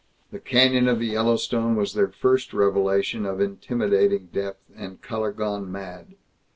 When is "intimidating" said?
3.39-4.29